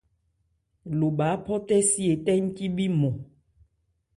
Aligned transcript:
Lo 0.97 1.07
bha 1.17 1.25
áphɔtɛ́si 1.35 2.01
etɛ́ 2.13 2.35
ncíbhí 2.45 2.85
nmɔn. 2.91 3.15